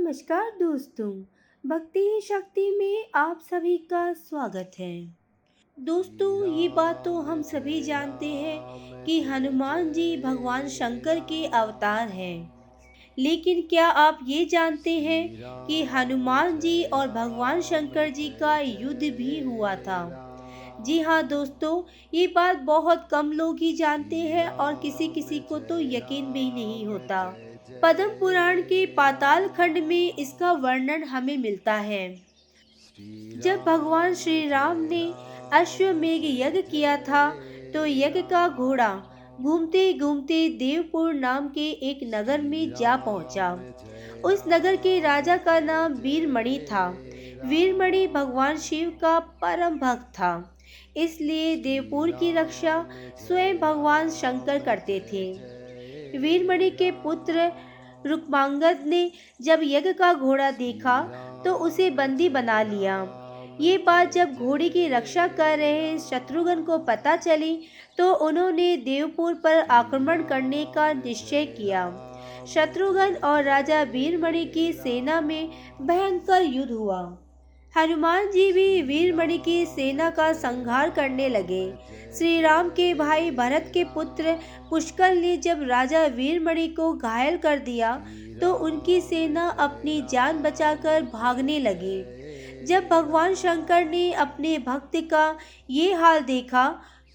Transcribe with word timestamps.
नमस्कार 0.00 0.50
दोस्तों 0.50 1.10
भक्ति 1.64 2.20
शक्ति 2.24 2.76
में 2.78 3.06
आप 3.14 3.40
सभी 3.40 3.76
का 3.78 4.12
स्वागत 4.12 4.70
है। 4.78 5.16
दोस्तों 5.80 6.60
ये 6.60 6.68
बात 6.68 7.04
तो 7.04 7.14
हम 7.20 7.42
सभी 7.42 7.82
जानते 7.82 8.26
हैं 8.26 9.04
कि 9.04 9.20
हनुमान 9.22 9.92
जी 9.92 10.16
भगवान 10.16 10.68
शंकर 10.68 11.20
के 11.20 11.44
अवतार 11.46 12.08
हैं। 12.08 12.52
लेकिन 13.18 13.60
क्या 13.62 13.88
आप 13.88 14.18
ये 14.26 14.44
जानते 14.44 14.98
हैं 15.00 15.36
कि 15.66 15.82
हनुमान 15.84 16.58
जी 16.60 16.82
और 16.84 17.08
भगवान 17.08 17.60
शंकर 17.60 18.08
जी 18.08 18.28
का 18.28 18.58
युद्ध 18.58 19.02
भी 19.02 19.40
हुआ 19.40 19.74
था? 19.76 20.00
जी 20.80 21.00
हाँ 21.00 21.22
दोस्तों 21.26 21.82
ये 22.14 22.26
बात 22.26 22.56
बहुत 22.56 23.08
कम 23.10 23.32
लोग 23.32 23.58
ही 23.58 23.72
जानते 23.72 24.16
हैं 24.16 24.48
और 24.48 24.74
किसी 24.74 25.08
किसी 25.08 25.40
को 25.40 25.58
तो 25.58 25.80
यकीन 25.80 26.32
भी 26.32 26.50
नहीं 26.52 26.86
होता। 26.86 27.36
पद्म 27.82 28.08
पुराण 28.18 28.60
के 28.62 28.84
पाताल 28.86 29.46
खंड 29.48 29.78
में 29.78 30.16
इसका 30.16 30.50
वर्णन 30.52 31.04
हमें 31.04 31.36
मिलता 31.38 31.74
है। 31.74 32.08
जब 33.36 33.62
भगवान 33.66 34.14
श्री 34.14 34.48
राम 34.48 34.80
ने 34.82 35.02
अश्वमेघ 35.52 36.20
यज्ञ 36.24 36.62
किया 36.62 36.96
था 36.96 37.28
तो 37.74 37.84
यज्ञ 37.86 38.22
का 38.22 38.46
घोड़ा 38.48 38.90
घूमते 39.40 39.92
घूमते 39.94 40.48
देवपुर 40.48 41.12
नाम 41.14 41.48
के 41.48 41.68
एक 41.90 42.00
नगर 42.04 42.40
में 42.40 42.74
जा 42.74 42.96
पहुँचा। 42.96 43.52
उस 44.24 44.44
नगर 44.48 44.76
के 44.76 44.98
राजा 45.00 45.36
का 45.36 45.58
नाम 45.60 45.92
वीरमणि 45.92 46.58
था। 46.62 46.88
वीरमणि 47.44 48.06
भगवान 48.06 48.58
शिव 48.58 48.90
का 49.00 49.18
परम 49.42 49.78
भक्त 49.78 50.12
था। 50.14 50.32
इसलिए 50.96 51.56
देवपुर 51.56 52.10
की 52.10 52.32
रक्षा 52.32 52.84
स्वयं 53.18 53.58
भगवान 53.58 54.10
शंकर 54.10 54.58
करते 54.58 55.00
थे। 55.12 55.24
वीरमणि 56.18 56.70
के 56.70 56.90
पुत्र 57.00 57.50
रुक्मांगद 58.06 58.84
ने 58.86 59.10
जब 59.40 59.60
यज्ञ 59.62 59.92
का 59.92 60.12
घोड़ा 60.14 60.50
देखा 60.50 61.00
तो 61.44 61.54
उसे 61.56 61.90
बंदी 61.90 62.28
बना 62.28 62.62
लिया। 62.62 62.96
ये 63.60 63.76
बात 63.78 64.12
जब 64.12 64.34
घोड़े 64.34 64.68
की 64.68 64.86
रक्षा 64.88 65.26
कर 65.28 65.58
रहे 65.58 65.98
शत्रुघ्न 65.98 66.62
को 66.62 66.78
पता 66.80 67.16
चली 67.16 67.56
तो 67.98 68.12
उन्होंने 68.26 68.76
देवपुर 68.76 69.34
पर 69.34 69.58
आक्रमण 69.70 70.22
करने 70.22 70.64
का 70.74 70.92
निश्चय 70.92 71.44
किया। 71.48 71.88
शत्रुघ्न 72.48 73.14
और 73.24 73.42
राजा 73.44 73.82
वीरमणि 73.82 74.44
की 74.44 74.72
सेना 74.72 75.20
में 75.20 75.50
भयंकर 75.82 76.42
युद्ध 76.42 76.70
हुआ। 76.70 77.02
हनुमान 77.74 78.30
जी 78.30 78.52
भी 78.52 78.82
वीरमणि 78.82 79.36
की 79.38 79.64
सेना 79.66 80.08
का 80.10 80.32
संहार 80.32 80.90
करने 80.90 81.28
लगे। 81.28 81.72
श्री 82.18 82.40
राम 82.40 82.68
के 82.68 82.92
भाई 82.94 83.30
भरत 83.30 83.70
के 83.74 83.84
पुत्र 83.84 84.32
पुष्कर 84.70 85.14
ने 85.14 85.36
जब 85.36 85.62
राजा 85.62 86.04
वीरमणि 86.06 86.66
को 86.68 86.92
घायल 86.92 87.36
कर 87.36 87.58
दिया 87.58 87.94
तो 88.40 88.52
उनकी 88.56 89.00
सेना 89.00 89.46
अपनी 89.58 90.00
जान 90.10 90.42
बचाकर 90.42 91.02
भागने 91.12 91.58
लगी। 91.58 92.66
जब 92.66 92.88
भगवान 92.88 93.34
शंकर 93.34 93.84
ने 93.84 94.12
अपने 94.14 94.56
भक्त 94.58 94.96
का 95.10 95.36
ये 95.70 95.92
हाल 95.92 96.20
देखा 96.22 96.66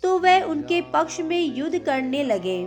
तो 0.04 0.18
वह 0.20 0.42
उनके 0.44 0.82
पक्ष 0.94 1.20
में 1.20 1.42
युद्ध 1.58 1.80
करने 1.80 2.24
लगे। 2.24 2.64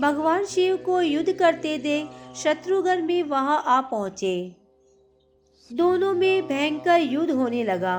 भगवान 0.00 0.44
शिव 0.44 0.76
को 0.76 1.00
युद्ध 1.00 1.32
करते 1.32 1.76
देख 1.78 2.36
शत्रुघ्न 2.36 3.00
भी 3.06 3.22
वहाँ 3.24 3.62
आ 3.66 3.80
पहुँचे। 3.80 4.65
दोनों 5.70 6.12
में 6.14 6.48
भयंकर 6.48 7.00
युद्ध 7.00 7.30
होने 7.30 7.64
लगा। 7.64 7.98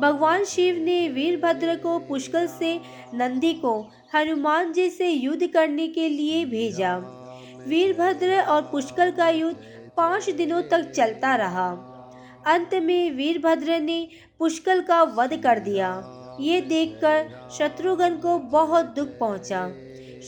भगवान 0.00 0.44
शिव 0.44 0.76
ने 0.76 1.08
वीरभद्र 1.08 1.76
को 1.76 1.98
पुष्कर 1.98 2.46
से 2.46 2.80
नंदी 3.14 3.52
को 3.54 3.80
हनुमान 4.14 4.72
जी 4.72 4.90
से 4.90 5.08
युद्ध 5.08 5.46
करने 5.46 5.86
के 5.88 6.08
लिए 6.08 6.44
भेजा। 6.44 6.96
वीरभद्र 7.66 8.40
और 8.40 8.62
पुष्कर 8.62 9.10
का 9.10 9.28
युद्ध 9.28 9.56
पाँच 9.96 10.30
दिनों 10.30 10.62
तक 10.62 10.90
चलता 10.90 11.34
रहा। 11.36 11.68
अंत 12.46 12.74
में 12.74 13.10
वीरभद्र 13.10 13.80
ने 13.80 14.08
पुष्कर 14.38 14.80
का 14.80 15.02
वध 15.02 15.36
कर 15.42 15.58
दिया। 15.58 15.90
ये 16.40 16.60
देखकर 16.60 17.48
शत्रुघ्न 17.58 18.16
को 18.16 18.38
बहुत 18.38 18.86
दुख 18.86 19.08
पहुँचा। 19.20 19.66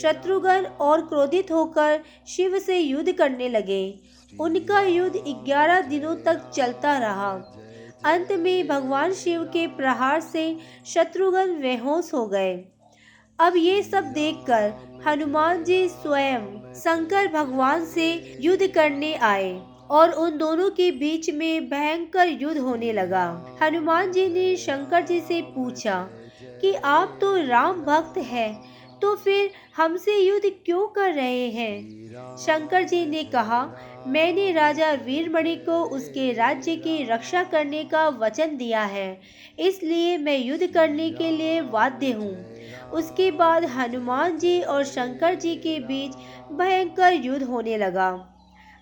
शत्रुघ्न 0.02 0.66
और 0.80 1.00
क्रोधित 1.00 1.52
होकर 1.52 2.00
शिव 2.28 2.58
से 2.58 2.78
युद्ध 2.78 3.12
करने 3.12 3.48
लगे। 3.48 4.00
उनका 4.40 4.80
युद्ध 4.80 5.16
ग्यारह 5.44 5.80
दिनों 5.80 6.14
तक 6.16 6.50
चलता 6.54 6.98
रहा। 6.98 7.32
अंत 8.04 8.32
में 8.32 8.68
भगवान 8.68 9.12
शिव 9.12 9.42
के 9.42 9.66
प्रहार 9.66 10.20
से 10.20 10.56
शत्रुघ्न 10.86 11.60
बेहोश 11.60 12.14
हो 12.14 12.26
गए। 12.26 12.64
अब 13.38 13.52
ये 13.56 13.82
सब 13.82 14.04
देखकर 14.04 14.72
हनुमान 15.06 15.64
जी 15.64 15.88
स्वयं 15.88 16.46
शंकर 16.74 17.26
भगवान 17.26 17.84
से 17.84 18.36
युद्ध 18.40 18.66
करने 18.66 19.14
आए 19.14 19.60
और 19.90 20.10
उन 20.10 20.38
दोनों 20.38 20.70
के 20.70 20.90
बीच 20.90 21.30
में 21.30 21.68
भयंकर 21.70 22.28
युद्ध 22.28 22.58
होने 22.58 22.92
लगा। 22.92 23.26
हनुमान 23.62 24.12
जी 24.12 24.28
ने 24.28 24.56
शंकर 24.56 25.00
जी 25.00 25.20
से 25.20 25.40
पूछा 25.42 26.08
कि, 26.60 26.74
आप 26.74 27.18
तो 27.20 27.34
राम 27.46 27.80
भक्त 27.80 28.18
हैं 28.18 28.77
तो 29.02 29.14
फिर 29.16 29.50
हमसे 29.76 30.16
युद्ध 30.18 30.50
क्यों 30.64 30.86
कर 30.86 31.12
रहे 31.12 31.48
हैं? 31.48 32.36
शंकर 32.36 32.82
जी 32.82 33.06
ने 33.06 33.22
कहा, 33.24 33.60
मैंने 34.06 34.52
राजा 34.52 34.92
वीरमणि 34.92 35.56
को 35.56 35.82
उसके 35.84 36.32
राज्य 36.32 36.76
की 36.76 37.02
रक्षा 37.04 37.42
करने 37.42 37.84
का 37.84 38.08
वचन 38.08 38.56
दिया 38.56 38.82
है। 38.82 39.20
इसलिए 39.58 40.18
मैं 40.18 40.38
युद्ध 40.38 40.66
करने 40.66 41.10
के 41.10 41.30
लिए 41.30 41.60
वाद्य 41.60 42.12
हूँ। 42.12 42.34
उसके 42.90 43.30
बाद 43.30 43.64
हनुमान 43.64 44.38
जी 44.38 44.60
और 44.60 44.84
शंकर 44.84 45.34
जी 45.34 45.54
के 45.56 45.78
बीच 45.80 46.12
भयंकर 46.52 47.12
युद्ध 47.12 47.42
होने 47.42 47.76
लगा। 47.76 48.34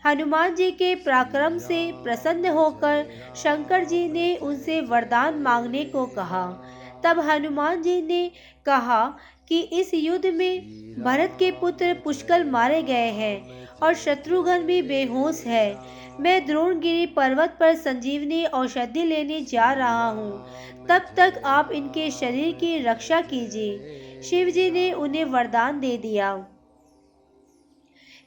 हनुमान 0.06 0.54
जी 0.54 0.70
के 0.70 0.94
पराक्रम 0.94 1.58
से 1.58 1.92
प्रसन्न 1.94 2.46
होकर 2.46 3.06
शंकर 3.36 3.84
जी 3.84 4.08
ने 4.08 4.36
उनसे 4.36 4.80
वरदान 4.80 5.34
मांगने 5.34 5.84
को 5.84 6.06
कहा। 6.06 6.62
तब 7.06 7.20
हनुमान 7.20 7.82
जी 7.82 8.00
ने 8.02 8.30
कहा 8.66 9.18
कि 9.48 9.60
इस 9.60 9.94
युद्ध 9.94 10.26
में 10.26 11.02
भरत 11.02 11.36
के 11.38 11.50
पुत्र 11.50 11.92
पुष्कल 11.94 12.44
मारे 12.44 12.82
गए 12.82 13.10
हैं 13.10 13.66
और 13.82 13.94
शत्रुघ्न 13.94 14.58
भी 14.58 14.80
बेहोश 14.82 15.44
है। 15.46 15.76
मैं 16.20 16.46
द्रोणगिरी 16.46 17.06
पर्वत 17.06 17.56
पर 17.60 17.74
संजीवनी 17.74 18.44
औषधि 18.44 19.04
लेने 19.04 19.40
जा 19.40 19.72
रहा 19.72 20.08
हूँ। 20.08 20.86
तब 20.88 21.06
तक 21.16 21.40
आप 21.44 21.72
इनके 21.72 22.10
शरीर 22.10 22.52
की 22.52 22.78
रक्षा 22.78 23.20
कीजिए। 23.20 24.20
शिव 24.22 24.50
जी 24.50 24.70
ने 24.70 24.92
उन्हें 24.92 25.24
वरदान 25.24 25.80
दे 25.80 25.96
दिया। 25.98 26.46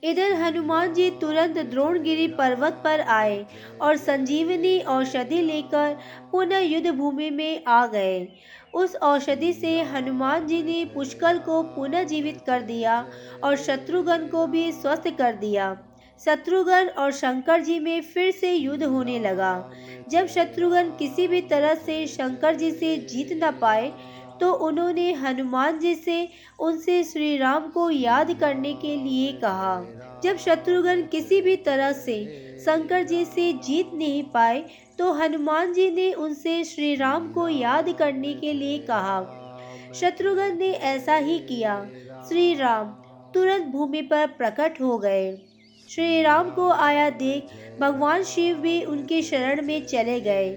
इधर 0.03 0.33
हनुमान 0.33 0.93
जी 0.93 1.09
तुरंत 1.11 1.57
द्रोणगिरी 1.57 2.27
पर्वत 2.27 2.81
पर 2.83 3.01
आए 3.01 3.45
और 3.81 3.97
संजीवनी 3.97 4.79
औषधि 4.79 5.41
लेकर 5.41 5.97
पुनः 6.31 6.59
युद्ध 6.59 6.91
भूमि 6.91 7.29
में 7.29 7.63
आ 7.67 7.85
गए। 7.87 8.27
उस 8.73 8.95
औषधि 8.95 9.51
से 9.53 9.81
हनुमान 9.81 10.47
जी 10.47 10.61
ने 10.63 10.83
पुष्कर 10.85 11.37
को 11.37 11.61
पुनः 11.63 12.03
जीवित 12.03 12.41
कर 12.47 12.61
दिया 12.61 13.05
और 13.43 13.55
शत्रुघ्न 13.55 14.27
को 14.27 14.47
भी 14.47 14.71
स्वस्थ 14.71 15.09
कर 15.17 15.35
दिया। 15.35 15.75
शत्रुघ्न 16.21 16.87
और 16.97 17.11
शंकर 17.11 17.61
जी 17.61 17.79
में 17.79 18.01
फिर 18.01 18.31
से 18.31 18.53
युद्ध 18.53 18.83
होने 18.83 19.19
लगा। 19.19 19.71
जब 20.09 20.27
शत्रुघ्न 20.27 20.89
किसी 20.89 21.27
भी 21.27 21.41
तरह 21.41 21.75
से 21.75 22.05
शंकर 22.07 22.55
जी 22.55 22.71
से 22.71 22.95
जीत 22.97 23.39
न 23.43 23.51
पाए 23.51 23.91
तो 24.41 24.51
उन्होंने 24.65 25.11
हनुमान 25.13 25.79
जी 25.79 25.93
से 25.95 26.27
उनसे 26.59 27.03
श्री 27.03 27.37
राम 27.37 27.67
को 27.67 27.89
याद 27.89 28.33
करने 28.39 28.73
के 28.73 28.95
लिए 28.95 29.31
कहा। 29.33 29.81
जब 30.23 30.37
शत्रुघ्न 30.37 31.01
किसी 31.01 31.41
भी 31.41 31.55
तरह 31.65 31.91
से 31.91 32.17
शंकर 32.59 33.03
जी 33.03 33.23
से 33.25 33.51
जीत 33.65 33.91
नहीं 33.93 34.23
पाए 34.23 34.63
तो 34.99 35.11
हनुमान 35.13 35.73
जी 35.73 35.89
ने 35.91 36.11
उनसे 36.13 36.63
श्री 36.63 36.95
राम 36.95 37.31
को 37.33 37.47
याद 37.49 37.93
करने 37.99 38.33
के 38.33 38.53
लिए 38.53 38.79
कहा। 38.79 39.19
शत्रुघ्न 39.95 40.57
ने 40.57 40.71
ऐसा 40.71 41.15
ही 41.17 41.37
किया। 41.39 41.75
श्री 42.29 42.53
राम 42.55 42.87
तुरंत 43.33 43.65
भूमि 43.67 44.01
पर 44.01 44.27
प्रकट 44.27 44.81
हो 44.81 44.97
गए। 44.97 45.31
श्री 45.89 46.21
राम 46.21 46.49
को 46.49 46.69
आया 46.69 47.09
देख 47.09 47.47
भगवान 47.79 48.23
शिव 48.23 48.57
भी 48.57 48.81
उनके 48.83 49.21
शरण 49.21 49.61
में 49.65 49.85
चले 49.85 50.19
गए। 50.21 50.49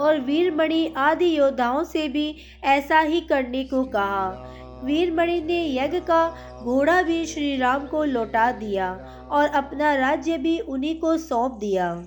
और 0.00 0.20
वीरमणि 0.20 0.94
आदि 0.96 1.38
योद्धाओं 1.38 1.84
से 1.84 2.08
भी 2.08 2.36
ऐसा 2.64 3.00
ही 3.00 3.20
करने 3.20 3.64
को 3.64 3.84
कहा। 3.84 4.54
वीरमणि 4.84 5.40
ने 5.40 5.76
यज्ञ 5.76 6.00
का 6.00 6.36
घोड़ा 6.62 7.02
भी 7.02 7.26
श्री 7.26 7.56
राम 7.56 7.86
को 7.86 8.04
लौटा 8.04 8.52
दिया 8.52 8.92
और 9.30 9.48
अपना 9.48 9.94
राज्य 9.94 10.38
भी 10.38 10.58
उन्हीं 10.58 11.00
को 11.00 11.16
सौंप 11.16 11.52
दिया। 11.52 12.02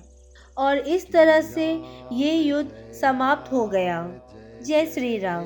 और 0.58 0.78
इस 0.78 1.12
तरह 1.12 1.42
से 1.42 1.82
ये 2.12 2.34
युद्ध 2.34 2.94
समाप्त 3.02 3.52
हो 3.52 3.68
गया। 3.68 4.12
जय 4.64 4.86
श्री 4.86 5.18
राम 5.18 5.46